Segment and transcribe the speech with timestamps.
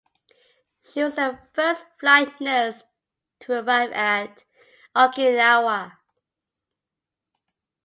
[0.81, 2.81] She was the first flight nurse
[3.41, 4.45] to arrive at
[4.95, 5.97] Okinawa.